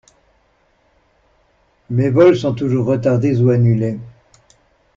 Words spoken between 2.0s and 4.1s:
vols sont toujours retardés ou annulés.